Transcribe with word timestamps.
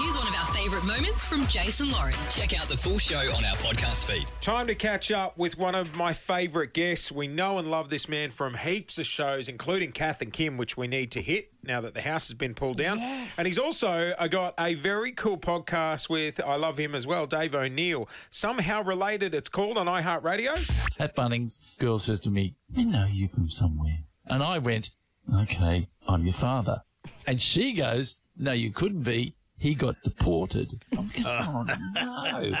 Here's 0.00 0.16
one 0.16 0.28
of 0.28 0.34
our 0.36 0.46
favourite 0.54 0.84
moments 0.84 1.24
from 1.24 1.44
Jason 1.48 1.90
Lauren. 1.90 2.14
Check 2.30 2.56
out 2.56 2.68
the 2.68 2.76
full 2.76 3.00
show 3.00 3.18
on 3.18 3.44
our 3.44 3.56
podcast 3.56 4.04
feed. 4.04 4.28
Time 4.40 4.68
to 4.68 4.76
catch 4.76 5.10
up 5.10 5.36
with 5.36 5.58
one 5.58 5.74
of 5.74 5.96
my 5.96 6.12
favourite 6.12 6.72
guests. 6.72 7.10
We 7.10 7.26
know 7.26 7.58
and 7.58 7.68
love 7.68 7.90
this 7.90 8.08
man 8.08 8.30
from 8.30 8.54
heaps 8.54 8.98
of 8.98 9.06
shows, 9.06 9.48
including 9.48 9.90
Kath 9.90 10.22
and 10.22 10.32
Kim, 10.32 10.56
which 10.56 10.76
we 10.76 10.86
need 10.86 11.10
to 11.12 11.20
hit 11.20 11.50
now 11.64 11.80
that 11.80 11.94
the 11.94 12.00
house 12.00 12.28
has 12.28 12.34
been 12.34 12.54
pulled 12.54 12.76
down. 12.76 13.00
Yes. 13.00 13.38
And 13.38 13.46
he's 13.48 13.58
also 13.58 14.14
uh, 14.16 14.28
got 14.28 14.54
a 14.56 14.74
very 14.74 15.10
cool 15.10 15.36
podcast 15.36 16.08
with, 16.08 16.38
I 16.38 16.54
love 16.54 16.78
him 16.78 16.94
as 16.94 17.04
well, 17.04 17.26
Dave 17.26 17.56
O'Neill. 17.56 18.08
Somehow 18.30 18.84
related, 18.84 19.34
it's 19.34 19.48
called 19.48 19.76
on 19.76 19.86
iHeartRadio. 19.86 21.00
At 21.00 21.16
Bunnings, 21.16 21.58
girl 21.80 21.98
says 21.98 22.20
to 22.20 22.30
me, 22.30 22.54
I 22.76 22.84
know 22.84 23.06
you 23.06 23.26
from 23.26 23.50
somewhere. 23.50 23.98
And 24.26 24.44
I 24.44 24.58
went, 24.58 24.90
okay, 25.34 25.88
I'm 26.06 26.22
your 26.22 26.34
father. 26.34 26.84
And 27.26 27.42
she 27.42 27.72
goes, 27.72 28.14
no, 28.36 28.52
you 28.52 28.70
couldn't 28.70 29.02
be. 29.02 29.34
He 29.60 29.74
got 29.74 30.00
deported. 30.04 30.80
I'm 30.96 31.08
going, 31.08 31.26
oh, 31.26 31.66
no. 31.94 32.52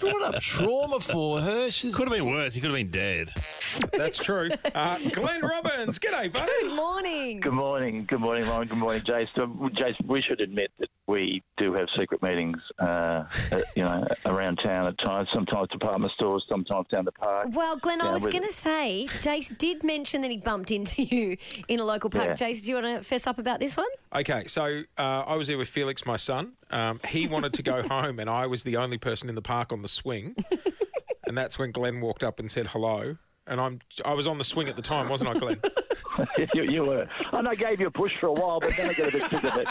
What 0.00 0.34
a 0.36 0.38
trauma 0.38 1.00
for 1.00 1.40
her. 1.40 1.68
She's 1.68 1.96
Could 1.96 2.08
have 2.08 2.16
been 2.16 2.30
worse. 2.30 2.54
He 2.54 2.60
could 2.60 2.70
have 2.70 2.76
been 2.76 2.90
dead. 2.90 3.28
That's 3.92 4.18
true. 4.18 4.50
Uh, 4.72 4.98
Glenn 5.12 5.40
Robbins, 5.40 5.98
g'day, 5.98 6.32
buddy. 6.32 6.46
Good 6.62 6.76
morning. 6.76 7.40
Good 7.40 7.52
morning. 7.52 8.04
Good 8.08 8.20
morning, 8.20 8.46
Lauren. 8.46 8.68
Good 8.68 8.78
morning, 8.78 9.02
Jase. 9.04 9.28
So, 9.36 9.68
Jase, 9.74 9.96
we 10.06 10.22
should 10.22 10.40
admit 10.40 10.70
that 10.78 10.88
we 11.08 11.42
do 11.56 11.72
have 11.74 11.88
secret 11.98 12.22
meetings, 12.22 12.58
uh, 12.78 13.24
uh, 13.50 13.60
you 13.74 13.82
know, 13.82 14.06
around 14.24 14.56
town 14.56 14.86
at 14.86 14.96
times. 14.98 15.28
Sometimes 15.34 15.68
department 15.70 16.12
stores, 16.12 16.44
sometimes 16.48 16.86
down 16.92 17.04
the 17.04 17.12
park. 17.12 17.48
Well, 17.50 17.76
Glenn, 17.76 18.00
I 18.00 18.12
was 18.12 18.22
with- 18.22 18.32
going 18.32 18.44
to 18.44 18.52
say, 18.52 19.08
Jase 19.20 19.48
did 19.58 19.82
mention 19.82 20.22
that 20.22 20.30
he 20.30 20.36
bumped 20.38 20.70
into 20.70 21.02
you 21.02 21.36
in 21.66 21.80
a 21.80 21.84
local 21.84 22.10
park. 22.10 22.26
Yeah. 22.28 22.34
Jase, 22.34 22.62
do 22.62 22.68
you 22.70 22.74
want 22.80 22.96
to 22.98 23.02
fess 23.02 23.26
up 23.26 23.40
about 23.40 23.58
this 23.58 23.76
one? 23.76 23.88
Okay, 24.14 24.44
so 24.46 24.82
uh, 24.96 25.02
I 25.26 25.34
was 25.34 25.48
there 25.48 25.58
with 25.58 25.68
Felix, 25.68 26.06
my 26.06 26.16
son. 26.16 26.43
Um, 26.70 27.00
he 27.06 27.26
wanted 27.26 27.54
to 27.54 27.62
go 27.62 27.82
home, 27.88 28.18
and 28.18 28.28
I 28.28 28.46
was 28.46 28.64
the 28.64 28.76
only 28.76 28.98
person 28.98 29.28
in 29.28 29.34
the 29.34 29.42
park 29.42 29.72
on 29.72 29.82
the 29.82 29.88
swing. 29.88 30.34
and 31.26 31.36
that's 31.36 31.58
when 31.58 31.72
Glenn 31.72 32.00
walked 32.00 32.24
up 32.24 32.40
and 32.40 32.50
said 32.50 32.66
hello. 32.68 33.16
And 33.46 33.60
I'm 33.60 33.80
I 34.04 34.14
was 34.14 34.26
on 34.26 34.38
the 34.38 34.44
swing 34.44 34.68
at 34.68 34.76
the 34.76 34.82
time, 34.82 35.08
wasn't 35.08 35.30
I, 35.30 35.38
Glenn? 35.38 35.60
you, 36.54 36.62
you 36.62 36.82
were. 36.82 37.06
And 37.32 37.46
I 37.46 37.54
gave 37.54 37.78
you 37.78 37.88
a 37.88 37.90
push 37.90 38.16
for 38.16 38.28
a 38.28 38.32
while, 38.32 38.58
but 38.58 38.74
then 38.76 38.88
I 38.88 38.94
got 38.94 39.08
a 39.08 39.12
bit 39.12 39.30
sick 39.30 39.44
of 39.44 39.56
it. 39.58 39.68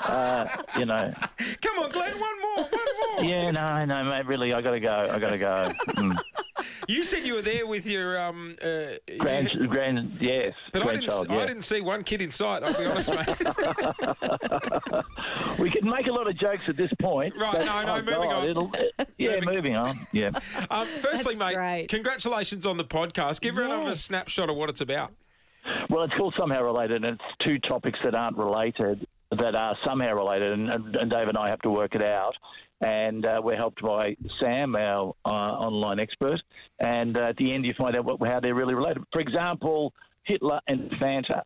Uh, 0.00 0.46
you 0.78 0.84
know. 0.84 1.12
Come 1.60 1.78
on, 1.80 1.90
Glenn, 1.90 2.18
one 2.18 2.40
more, 2.40 2.64
one 2.64 3.16
more. 3.16 3.24
Yeah, 3.24 3.50
no, 3.50 3.84
no, 3.84 4.04
mate. 4.04 4.26
Really, 4.26 4.54
I 4.54 4.60
got 4.60 4.70
to 4.70 4.80
go. 4.80 5.08
I 5.10 5.18
got 5.18 5.30
to 5.30 5.38
go. 5.38 5.72
Mm. 5.88 6.18
You 6.90 7.04
said 7.04 7.26
you 7.26 7.34
were 7.34 7.42
there 7.42 7.66
with 7.66 7.86
your 7.86 8.18
um. 8.18 8.56
Uh, 8.62 8.92
Grand, 9.18 9.50
you- 9.52 9.66
grand, 9.68 10.16
yes. 10.20 10.54
but 10.72 10.80
I 10.82 10.86
didn't. 10.94 11.06
grandchild, 11.08 11.30
I 11.30 11.46
didn't 11.46 11.62
see 11.62 11.80
one 11.82 12.02
kid 12.02 12.22
in 12.22 12.30
sight. 12.30 12.62
I'll 12.62 12.72
be 12.76 12.86
honest, 12.86 13.10
mate. 13.10 13.28
We 15.58 15.70
could 15.70 15.84
make 15.84 16.06
a 16.06 16.12
lot 16.12 16.28
of 16.28 16.38
jokes 16.38 16.68
at 16.68 16.76
this 16.76 16.90
point. 17.00 17.34
Right, 17.38 17.52
but, 17.58 17.64
no, 17.66 17.82
no, 17.84 17.92
oh, 17.92 17.96
moving 17.98 18.14
God, 18.14 18.32
on. 18.32 18.48
it'll- 18.48 18.72
yeah, 19.18 19.40
moving 19.42 19.76
on. 19.76 20.06
Yeah. 20.12 20.30
Um, 20.70 20.86
firstly, 21.00 21.34
That's 21.34 21.50
mate, 21.50 21.54
great. 21.56 21.88
congratulations 21.88 22.64
on 22.66 22.76
the 22.76 22.84
podcast. 22.84 23.40
Give 23.40 23.58
everyone 23.58 23.88
a 23.88 23.96
snapshot 23.96 24.48
of 24.50 24.56
what 24.56 24.68
it's 24.70 24.80
about. 24.80 25.12
Well, 25.88 26.04
it's 26.04 26.14
called 26.14 26.34
somehow 26.38 26.62
related, 26.62 27.04
and 27.04 27.16
it's 27.16 27.24
two 27.46 27.58
topics 27.58 27.98
that 28.04 28.14
aren't 28.14 28.36
related 28.36 29.06
that 29.38 29.54
are 29.54 29.76
somehow 29.86 30.14
related, 30.14 30.52
and, 30.52 30.70
and, 30.70 30.96
and 30.96 31.10
Dave 31.10 31.28
and 31.28 31.38
I 31.38 31.48
have 31.48 31.60
to 31.60 31.70
work 31.70 31.94
it 31.94 32.04
out. 32.04 32.34
And 32.80 33.26
uh, 33.26 33.40
we're 33.42 33.56
helped 33.56 33.82
by 33.82 34.16
Sam, 34.40 34.76
our 34.76 35.14
uh, 35.24 35.28
online 35.28 35.98
expert. 35.98 36.40
And 36.78 37.18
uh, 37.18 37.22
at 37.22 37.36
the 37.36 37.52
end, 37.52 37.64
you 37.64 37.72
find 37.76 37.96
out 37.96 38.04
what, 38.04 38.28
how 38.28 38.38
they're 38.38 38.54
really 38.54 38.74
related. 38.74 39.02
For 39.12 39.20
example, 39.20 39.92
Hitler 40.22 40.60
and 40.68 40.90
Fanta, 40.92 41.42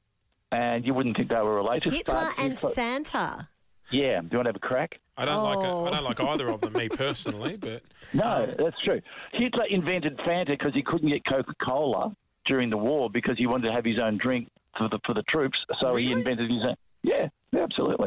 and 0.51 0.85
you 0.85 0.93
wouldn't 0.93 1.17
think 1.17 1.31
they 1.31 1.41
were 1.41 1.55
related. 1.55 1.93
Hitler 1.93 2.29
but 2.37 2.45
and 2.45 2.59
Santa. 2.59 3.49
yeah. 3.91 4.21
Do 4.21 4.29
you 4.31 4.39
want 4.39 4.47
to 4.47 4.51
have 4.51 4.57
a 4.57 4.59
crack? 4.59 5.01
I 5.17 5.25
don't 5.25 5.43
like 5.43 5.59
it. 5.65 5.71
Oh. 5.71 5.87
I 5.87 5.91
don't 5.91 6.05
like 6.05 6.21
either 6.21 6.49
of 6.51 6.61
them, 6.61 6.73
me 6.75 6.89
personally. 6.91 7.57
But 7.57 7.83
No, 8.13 8.47
that's 8.59 8.77
true. 8.85 9.01
Hitler 9.33 9.65
invented 9.71 10.19
Fanta 10.19 10.49
because 10.49 10.75
he 10.75 10.83
couldn't 10.83 11.09
get 11.09 11.25
Coca 11.25 11.55
Cola 11.65 12.15
during 12.45 12.69
the 12.69 12.79
war 12.79 13.09
because 13.09 13.39
he 13.39 13.47
wanted 13.47 13.69
to 13.69 13.73
have 13.73 13.85
his 13.85 14.01
own 14.03 14.19
drink 14.19 14.49
for 14.77 14.89
the 14.89 14.99
for 15.07 15.15
the 15.15 15.23
troops. 15.29 15.59
So 15.81 15.97
he 15.97 16.13
invented 16.13 16.51
his 16.51 16.67
own. 16.67 16.75
Yeah, 17.03 17.29
yeah, 17.53 17.62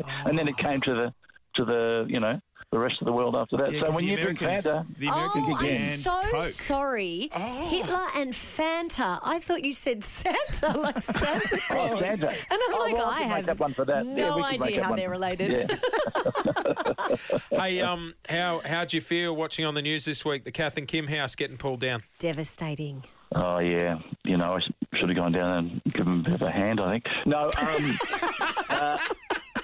absolutely. 0.08 0.30
And 0.30 0.40
then 0.40 0.48
it 0.48 0.58
came 0.58 0.82
to 0.82 0.94
the 0.94 1.14
to 1.56 1.66
the 1.66 2.06
you 2.10 2.20
know 2.20 2.40
the 2.72 2.80
rest 2.80 2.96
of 3.00 3.06
the 3.06 3.14
world 3.14 3.38
after 3.38 3.56
that. 3.58 3.72
Yeah, 3.72 3.80
so 3.82 3.86
'cause 3.86 3.96
when 3.96 4.06
you 4.06 4.18
drink 4.18 4.40
Fanta, 4.40 4.86
the 4.98 5.08
Americans 5.08 5.50
oh, 5.50 5.56
I'm 5.56 5.66
banned 5.68 6.00
so 6.02 6.22
Coke. 6.24 6.44
sorry. 6.44 7.30
Hitler 7.32 8.06
and 8.18 8.34
Fanta. 8.34 9.20
I 9.24 9.40
thought 9.40 9.64
you 9.64 9.72
said 9.72 10.04
Santa, 10.04 10.78
like 10.78 10.98
Santa 11.02 11.58
Claus. 11.60 11.92
oh, 11.92 11.98
Fanta. 11.98 12.28
And 12.28 12.36
I'm 12.52 12.74
oh, 12.74 12.80
like, 12.84 12.96
well, 12.96 13.06
I 13.06 13.20
I 13.20 13.22
have 13.22 13.38
make 13.46 13.50
up 13.50 13.60
one 13.60 13.74
for 13.74 13.86
that. 13.86 14.06
No 14.06 14.38
we 14.38 14.44
can 14.44 14.60
make 14.60 14.62
idea 14.64 14.84
how 14.84 14.90
one. 14.90 15.00
they're 15.00 15.10
related. 15.10 15.70
Yeah. 15.70 17.16
hey, 17.62 17.82
um, 17.82 18.14
how 18.28 18.62
how'd 18.66 18.92
you 18.94 19.00
feel 19.00 19.36
watching 19.36 19.64
on 19.64 19.74
the 19.74 19.82
news 19.82 20.04
this 20.06 20.26
week 20.26 20.44
the 20.44 20.52
Kath 20.52 20.76
and 20.76 20.88
Kim 20.88 21.08
house 21.08 21.36
getting 21.36 21.58
pulled 21.58 21.80
down? 21.80 22.04
Devastating. 22.20 23.04
Oh 23.34 23.60
yeah, 23.60 24.00
you 24.24 24.38
know 24.38 24.58
I 24.58 24.98
should 24.98 25.10
have 25.10 25.18
gone 25.18 25.32
down 25.32 25.58
and 25.58 25.94
given 25.94 26.14
him 26.14 26.20
a 26.22 26.24
bit 26.24 26.34
of 26.36 26.42
a 26.42 26.52
hand. 26.52 26.80
I 26.80 26.92
think. 26.92 27.06
No, 27.26 27.52
um, 27.58 27.98
uh, 28.70 28.98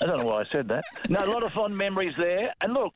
I 0.02 0.06
don't 0.06 0.20
know 0.20 0.26
why 0.26 0.42
I 0.42 0.46
said 0.52 0.68
that. 0.70 0.84
No, 1.10 1.24
a 1.24 1.30
lot 1.30 1.44
of 1.44 1.54
fond 1.54 1.78
memories 1.78 2.14
there. 2.18 2.54
And 2.62 2.74
look, 2.74 2.94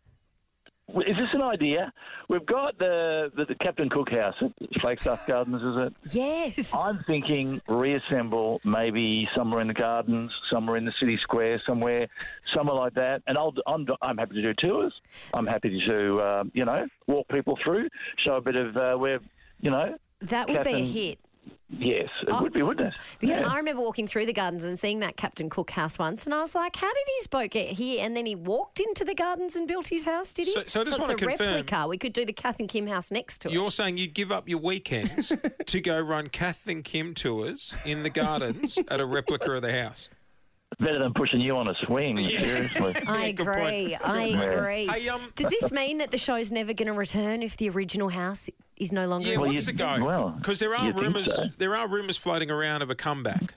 is 0.89 1.16
this 1.17 1.29
an 1.33 1.41
idea? 1.41 1.91
We've 2.29 2.45
got 2.45 2.77
the 2.79 3.31
the, 3.35 3.45
the 3.45 3.55
Captain 3.55 3.89
Cook 3.89 4.09
House 4.11 4.35
at 4.41 4.51
Flagstaff 4.81 5.27
Gardens, 5.27 5.61
is 5.61 5.88
it? 5.88 5.93
Yes. 6.16 6.73
I'm 6.73 6.97
thinking 7.05 7.61
reassemble 7.67 8.59
maybe 8.63 9.27
somewhere 9.35 9.61
in 9.61 9.67
the 9.67 9.73
gardens, 9.73 10.31
somewhere 10.51 10.77
in 10.77 10.85
the 10.85 10.93
city 10.99 11.17
square, 11.21 11.61
somewhere, 11.67 12.07
somewhere 12.55 12.75
like 12.75 12.93
that. 12.95 13.22
And 13.27 13.37
I'll, 13.37 13.53
I'm, 13.67 13.87
I'm 14.01 14.17
happy 14.17 14.35
to 14.35 14.41
do 14.41 14.53
tours. 14.53 14.93
I'm 15.33 15.47
happy 15.47 15.83
to, 15.87 16.16
uh, 16.17 16.43
you 16.53 16.66
know, 16.66 16.87
walk 17.07 17.27
people 17.29 17.57
through, 17.63 17.89
show 18.16 18.37
a 18.37 18.41
bit 18.41 18.55
of 18.55 18.77
uh, 18.77 18.95
where, 18.95 19.19
you 19.61 19.72
know, 19.72 19.95
that 20.22 20.47
would 20.47 20.63
be 20.63 20.73
a 20.73 20.85
hit. 20.85 21.19
Yes, 21.77 22.09
it 22.21 22.29
Oh. 22.29 22.41
would 22.41 22.53
be, 22.53 22.61
wouldn't 22.61 22.87
it? 22.87 22.93
Because 23.19 23.39
Yeah. 23.39 23.47
I 23.51 23.57
remember 23.57 23.81
walking 23.81 24.07
through 24.07 24.25
the 24.25 24.33
gardens 24.33 24.65
and 24.65 24.77
seeing 24.79 24.99
that 24.99 25.17
Captain 25.17 25.49
Cook 25.49 25.71
house 25.71 25.97
once, 25.99 26.25
and 26.25 26.33
I 26.33 26.39
was 26.39 26.55
like, 26.55 26.75
"How 26.75 26.87
did 26.91 27.03
his 27.17 27.27
boat 27.27 27.51
get 27.51 27.69
here?" 27.71 28.03
And 28.03 28.15
then 28.15 28.25
he 28.25 28.35
walked 28.35 28.79
into 28.79 29.03
the 29.03 29.13
gardens 29.15 29.55
and 29.55 29.67
built 29.67 29.87
his 29.87 30.05
house. 30.05 30.33
Did 30.33 30.45
he? 30.47 30.51
So- 30.53 30.63
so 30.67 30.81
I 30.81 30.83
just 30.83 30.97
it's 30.97 30.99
wanna 30.99 31.13
a 31.13 31.17
confirm- 31.17 31.47
replica. 31.47 31.87
We 31.87 31.97
could 31.97 32.13
do 32.13 32.25
the 32.25 32.33
Kath 32.33 32.59
and 32.59 32.67
Kim 32.69 32.87
house 32.87 33.11
next 33.11 33.39
to 33.41 33.49
it. 33.49 33.53
You're 33.53 33.71
saying 33.71 33.97
you'd 33.97 34.13
give 34.13 34.31
up 34.31 34.47
your 34.49 34.59
weekends 34.59 35.31
to 35.65 35.81
go 35.81 35.99
run 35.99 36.29
Kath 36.29 36.67
and 36.67 36.83
Kim 36.83 37.13
tours 37.13 37.73
in 37.85 38.03
the 38.03 38.09
gardens 38.09 38.77
at 38.89 38.99
a 38.99 39.05
replica 39.05 39.51
of 39.51 39.61
the 39.61 39.71
house? 39.73 40.09
Better 40.79 40.99
than 40.99 41.13
pushing 41.13 41.39
you 41.39 41.55
on 41.55 41.69
a 41.69 41.73
swing, 41.85 42.17
seriously. 42.17 42.95
I 43.07 43.31
Good 43.31 43.45
point. 43.45 43.59
agree. 43.59 43.95
I 43.95 44.23
agree. 44.25 44.87
Hey, 44.87 45.07
um, 45.07 45.31
Does 45.35 45.49
this 45.49 45.71
mean 45.71 45.99
that 45.99 46.11
the 46.11 46.17
show's 46.17 46.51
never 46.51 46.73
going 46.73 46.87
to 46.87 46.93
return 46.93 47.43
if 47.43 47.55
the 47.55 47.69
original 47.69 48.09
house 48.09 48.49
is 48.77 48.91
no 48.91 49.07
longer? 49.07 49.27
Yeah, 49.27 49.33
in 49.35 49.39
what's 49.41 49.53
you- 49.53 49.61
the 49.61 49.69
existence? 49.71 49.99
go? 49.99 50.05
well, 50.05 50.29
Because 50.31 50.59
there 50.59 50.75
are 50.75 50.91
rumours. 50.91 51.33
so. 51.33 51.45
There 51.57 51.75
are 51.75 51.87
rumours 51.87 52.17
floating 52.17 52.51
around 52.51 52.81
of 52.81 52.89
a 52.89 52.95
comeback. 52.95 53.53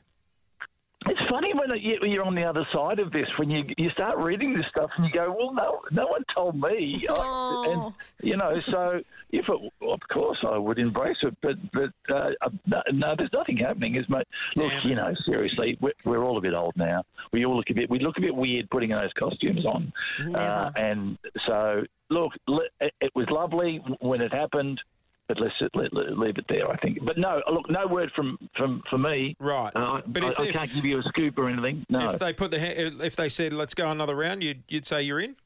It's 1.06 1.20
funny 1.30 1.52
when 1.54 1.70
you- 1.80 1.98
when 2.02 2.10
you're 2.10 2.24
on 2.26 2.34
the 2.34 2.44
other 2.44 2.66
side 2.72 2.98
of 2.98 3.12
this, 3.12 3.28
when 3.38 3.48
you 3.50 3.64
you 3.78 3.88
start 3.90 4.18
reading 4.18 4.52
this 4.52 4.66
stuff 4.66 4.90
and 4.96 5.06
you 5.06 5.12
go, 5.12 5.30
well, 5.32 5.52
no, 5.54 5.80
no 5.92 6.06
one 6.08 6.24
told 6.34 6.60
me, 6.60 7.06
Oh. 7.08 7.94
and 8.20 8.28
you 8.28 8.36
know, 8.36 8.60
so 8.68 9.00
if 9.30 9.48
it, 9.48 9.72
of 9.80 10.00
course 10.12 10.38
I 10.46 10.58
would 10.58 10.78
embrace 10.78 11.16
it, 11.22 11.36
but 11.40 11.56
but 11.72 11.90
uh, 12.10 12.32
uh, 12.42 12.50
no, 12.66 12.82
no, 12.92 13.14
there's 13.16 13.32
nothing 13.32 13.56
happening. 13.58 13.94
Is 13.94 14.08
much. 14.08 14.26
Look, 14.56 14.70
Damn 14.70 14.78
it. 14.78 14.84
you 14.86 14.94
know, 14.96 15.14
seriously, 15.24 15.78
we're, 15.80 15.92
we're 16.04 16.24
all 16.24 16.36
a 16.36 16.40
bit 16.40 16.54
old 16.54 16.76
now. 16.76 17.04
We 17.32 17.44
all 17.44 17.56
look 17.56 17.70
a 17.70 17.74
bit 17.74 17.88
we 17.88 18.00
look 18.00 18.18
a 18.18 18.20
bit 18.20 18.34
weird 18.34 18.68
putting 18.68 18.90
those 18.90 19.12
costumes 19.16 19.64
on, 19.66 19.92
uh, 20.34 20.72
and 20.74 21.16
so 21.46 21.84
look, 22.10 22.32
it, 22.80 22.92
it 23.00 23.12
was 23.14 23.30
lovely 23.30 23.76
when 24.00 24.20
it 24.20 24.34
happened. 24.34 24.80
But 25.28 25.41
let's 25.41 25.55
let, 25.75 25.93
let, 25.93 26.19
leave 26.19 26.39
it 26.39 26.47
there, 26.49 26.71
I 26.71 26.77
think. 26.78 27.05
But 27.05 27.19
no, 27.19 27.39
look, 27.53 27.69
no 27.69 27.87
word 27.87 28.11
from 28.16 28.39
from 28.56 28.83
for 28.89 28.97
me. 28.97 29.37
Right. 29.39 29.71
Uh, 29.77 30.00
But 30.06 30.25
I, 30.25 30.28
if- 30.31 30.41
I 30.41 30.44
if- 30.47 30.53
can't 30.55 30.72
give 30.75 30.84
you 30.87 30.99
a 30.99 31.03
scoop 31.03 31.39
or 31.39 31.50
anything. 31.50 31.84
No. 31.91 32.11
If 32.11 32.19
they 32.19 32.33
put 32.33 32.50
the 32.50 32.59
ha- 32.59 32.75
if 33.05 33.15
they 33.15 33.28
said 33.28 33.53
let's 33.53 33.75
go 33.75 33.91
another 33.91 34.16
round, 34.16 34.43
you'd 34.43 34.62
you'd 34.69 34.87
say 34.87 35.03
you're 35.03 35.21
in. 35.21 35.36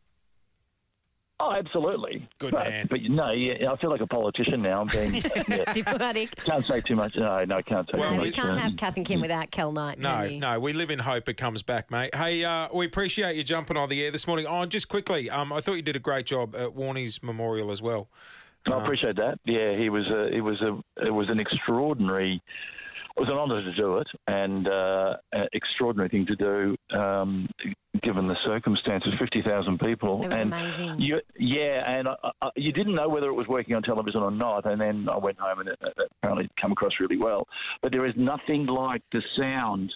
oh, 1.40 1.52
absolutely. 1.56 2.28
Good 2.38 2.52
but, 2.52 2.68
man. 2.68 2.86
But 2.88 3.00
no, 3.02 3.32
yeah, 3.32 3.72
I 3.72 3.76
feel 3.78 3.90
like 3.90 4.00
a 4.00 4.06
politician 4.06 4.62
now. 4.62 4.82
I'm 4.82 4.86
being. 4.86 5.14
yeah. 5.48 5.64
Diplomatic. 5.72 6.36
Can't 6.36 6.64
say 6.64 6.80
too 6.82 6.94
much. 6.94 7.16
No, 7.16 7.44
no, 7.44 7.60
can't 7.62 7.88
say 7.90 7.98
Well, 7.98 8.10
too 8.10 8.16
No, 8.16 8.16
much. 8.18 8.24
we 8.26 8.30
can't 8.30 8.50
Uh, 8.50 8.56
have 8.58 8.76
Kath 8.76 8.96
and 8.96 9.04
Kim 9.04 9.20
without 9.20 9.50
Kel 9.50 9.72
Knight. 9.72 9.98
No, 9.98 10.28
no, 10.28 10.60
we 10.60 10.72
live 10.72 10.90
in 10.92 11.00
hope 11.00 11.28
it 11.28 11.34
comes 11.34 11.64
back, 11.64 11.90
mate. 11.90 12.14
Hey, 12.14 12.44
uh, 12.44 12.68
we 12.72 12.86
appreciate 12.86 13.34
you 13.34 13.42
jumping 13.42 13.76
on 13.76 13.88
the 13.88 14.04
air 14.04 14.12
this 14.12 14.28
morning. 14.28 14.46
Oh, 14.48 14.64
just 14.66 14.88
quickly, 14.88 15.28
um, 15.28 15.52
I 15.52 15.60
thought 15.60 15.74
you 15.74 15.82
did 15.82 15.96
a 15.96 16.00
great 16.00 16.26
job 16.26 16.54
at 16.54 16.74
Warney's 16.74 17.20
memorial 17.20 17.72
as 17.72 17.82
well. 17.82 18.08
I 18.70 18.82
appreciate 18.82 19.16
that. 19.16 19.38
Yeah, 19.44 19.76
he 19.76 19.88
was 19.88 20.06
a, 20.08 20.26
it 20.26 20.40
was 20.40 20.60
a, 20.62 20.78
it 21.04 21.12
was 21.12 21.28
an 21.28 21.40
extraordinary. 21.40 22.40
It 23.14 23.20
was 23.20 23.30
an 23.30 23.36
honour 23.36 23.62
to 23.62 23.74
do 23.74 23.98
it, 23.98 24.06
and 24.26 24.66
uh, 24.68 25.16
an 25.32 25.46
extraordinary 25.52 26.08
thing 26.08 26.24
to 26.26 26.36
do, 26.36 26.76
um, 26.98 27.46
given 28.00 28.26
the 28.26 28.36
circumstances. 28.46 29.12
Fifty 29.18 29.42
thousand 29.42 29.80
people. 29.80 30.22
It 30.22 30.30
was 30.30 30.40
and 30.40 30.52
amazing. 30.52 30.98
You, 30.98 31.20
yeah, 31.38 31.82
and 31.86 32.08
I, 32.08 32.30
I, 32.40 32.48
you 32.56 32.72
didn't 32.72 32.94
know 32.94 33.08
whether 33.08 33.28
it 33.28 33.34
was 33.34 33.46
working 33.48 33.74
on 33.74 33.82
television 33.82 34.22
or 34.22 34.30
not, 34.30 34.64
and 34.64 34.80
then 34.80 35.08
I 35.12 35.18
went 35.18 35.38
home 35.38 35.60
and 35.60 35.68
it, 35.68 35.78
it 35.82 36.08
apparently 36.22 36.48
come 36.58 36.72
across 36.72 36.92
really 37.00 37.18
well. 37.18 37.46
But 37.82 37.92
there 37.92 38.06
is 38.06 38.14
nothing 38.16 38.64
like 38.64 39.02
the 39.12 39.22
sound 39.38 39.92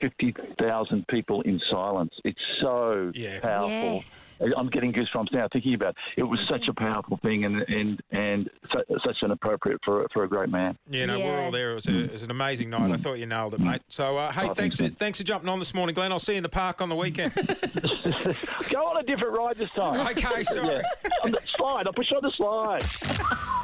50,000 0.00 1.06
people 1.08 1.40
in 1.42 1.60
silence. 1.70 2.12
It's 2.24 2.40
so 2.62 3.12
Yeah. 3.14 3.40
powerful. 3.40 3.68
Yes. 3.68 4.40
I'm 4.56 4.68
getting 4.68 4.92
goosebumps 4.92 5.32
now 5.32 5.48
thinking 5.52 5.74
about 5.74 5.90
it. 5.90 5.96
It 6.20 6.22
was 6.24 6.38
such 6.48 6.66
a 6.68 6.72
powerful 6.74 7.18
thing 7.22 7.44
and 7.44 7.62
and 7.68 8.00
and 8.12 8.50
su- 8.72 8.98
such 9.04 9.16
an 9.22 9.30
appropriate 9.30 9.80
for 9.84 10.06
for 10.12 10.24
a 10.24 10.28
great 10.28 10.48
man. 10.48 10.76
Yeah, 10.90 11.06
no, 11.06 11.18
we're 11.18 11.40
all 11.44 11.50
there. 11.50 11.72
It 11.72 11.74
was, 11.74 11.86
a, 11.86 12.04
it 12.04 12.12
was 12.12 12.22
an 12.22 12.30
amazing 12.30 12.70
night. 12.70 12.90
I 12.90 12.96
thought 12.96 13.14
you 13.14 13.26
nailed 13.26 13.54
it, 13.54 13.60
mate. 13.60 13.82
So, 13.88 14.16
uh, 14.16 14.32
hey, 14.32 14.42
Oh, 14.48 14.54
thanks, 14.54 14.76
thanks, 14.76 14.94
for, 14.94 14.98
thanks 14.98 15.18
for 15.18 15.24
jumping 15.24 15.48
on 15.48 15.58
this 15.58 15.74
morning, 15.74 15.94
Glenn. 15.94 16.12
I'll 16.12 16.18
see 16.20 16.32
you 16.32 16.38
in 16.38 16.42
the 16.42 16.48
park 16.48 16.80
on 16.80 16.88
the 16.88 16.96
weekend. 16.96 17.32
Go 18.70 18.86
on 18.86 18.98
a 18.98 19.02
different 19.02 19.36
ride 19.36 19.56
this 19.56 19.70
time. 19.76 20.06
okay, 20.08 20.42
sorry. 20.44 20.82
on 21.24 21.30
the 21.32 21.40
slide. 21.56 21.86
I'll 21.86 21.92
push 21.92 22.10
on 22.12 22.22
the 22.22 22.32
slide. 22.36 22.84